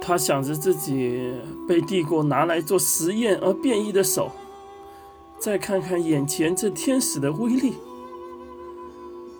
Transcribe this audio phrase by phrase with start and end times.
[0.00, 1.32] 他想着自己
[1.66, 4.32] 被帝国拿来做实验而变异的手，
[5.38, 7.74] 再看看眼前这天使的威力。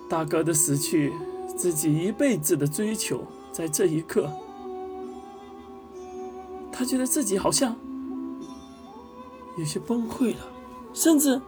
[0.08, 1.12] 大哥的死去，
[1.56, 4.30] 自己一辈子的追求，在这一刻，
[6.72, 7.76] 他觉得自己好像
[9.56, 10.40] 有些崩溃了，
[10.94, 11.40] 甚至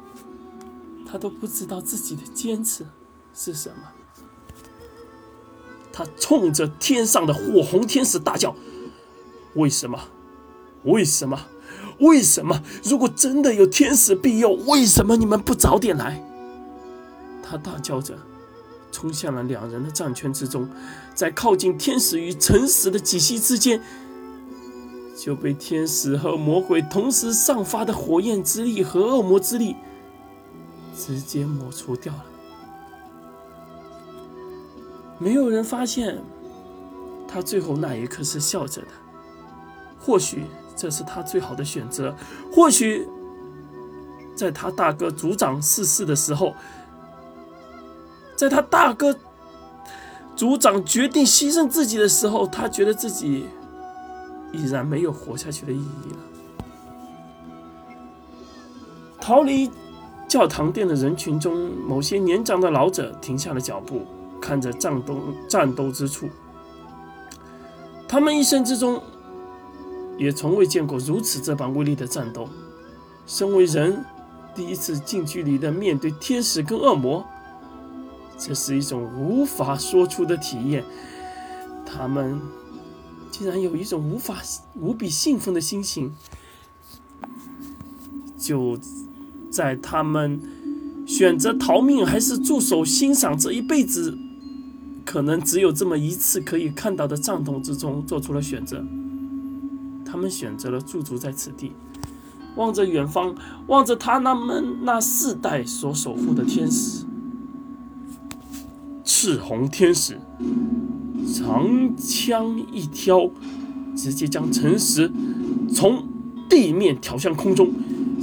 [1.06, 2.86] 他都不知道自己的坚持
[3.34, 3.76] 是什么。
[5.92, 8.54] 他冲着天上的火红天使大叫
[9.54, 9.98] ：“为什么？
[10.84, 11.40] 为什么？
[11.98, 12.62] 为什么？
[12.84, 16.24] 如果真的有天使庇佑，为什么你们不早点来？”
[17.42, 18.18] 他大叫着。
[18.92, 20.68] 冲向了两人的战圈之中，
[21.14, 23.80] 在靠近天使与诚实的几息之间，
[25.16, 29.76] 就被天使和魔鬼同时散发的火焰之力和恶魔之力
[30.92, 32.24] 直接抹除掉了。
[35.20, 36.20] 没有人发现，
[37.28, 38.88] 他最后那一刻是笑着的。
[40.00, 42.16] 或许这是他最好的选择。
[42.52, 43.06] 或许，
[44.34, 46.54] 在他大哥族长逝世的时候。
[48.36, 49.14] 在他大哥
[50.34, 53.44] 族长决定牺牲自己的时候，他觉得自己
[54.50, 56.18] 已然没有活下去的意义了。
[59.20, 59.70] 逃离
[60.26, 64.06] 教堂殿的人群中，某些年长的老者停下了脚步，
[64.40, 66.30] 看着战斗战斗之处。
[68.08, 69.02] 他们一生之中
[70.20, 72.46] 也从未见过如此这般威力的战斗。
[73.26, 74.04] 身为人，
[74.54, 77.24] 第一次近距离的面对天使跟恶魔。
[78.38, 80.84] 这是一种无法说出的体验，
[81.86, 82.38] 他们
[83.30, 84.36] 竟然有一种无法
[84.74, 86.14] 无比兴奋的心情。
[88.36, 88.78] 就
[89.50, 90.38] 在他们
[91.06, 94.18] 选择逃命还是驻守欣赏这一辈子
[95.04, 98.84] 可能只有这么一次可以看到的战斗之中，做出了选择。
[100.10, 101.72] 他们选择了驻足在此地，
[102.56, 103.34] 望着远方，
[103.68, 107.04] 望着他那们那四代所守护的天使。
[109.04, 110.18] 赤红天使
[111.34, 113.30] 长枪一挑，
[113.94, 115.12] 直接将陈实
[115.72, 116.04] 从
[116.48, 117.70] 地面挑向空中。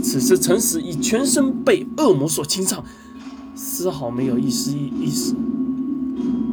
[0.04, 2.84] 此时，陈实已全身被恶魔所侵上，
[3.56, 5.34] 丝毫没有一丝意识。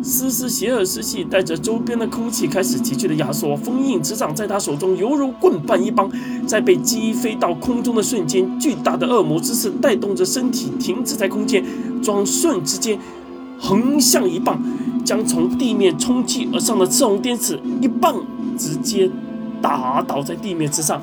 [0.04, 6.06] 丝丝邪恶之气带着周边的空气开始急剧的压缩，封印之掌在他手中犹如棍棒一般，
[6.46, 11.64] 在被击飞到空中的瞬间，巨大的恶魔之势带动着身体停止在空间，
[12.02, 12.98] 转瞬之间。
[13.58, 14.62] 横向一棒，
[15.06, 18.14] 将从地面冲击而上的赤红天使一棒
[18.58, 19.10] 直接
[19.62, 21.00] 打倒在地面之上。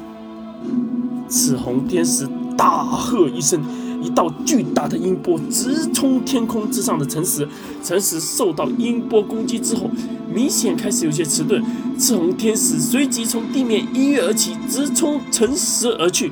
[1.28, 3.64] 赤红天使大喝一声，
[4.02, 7.48] 一道巨大的音波直冲天空之上的城石。
[7.84, 9.90] 城石受到音波攻击之后，
[10.34, 11.64] 明显开始有些迟钝。
[11.98, 16.32] 赤红天使随即从地面一跃而起，直冲城石而去。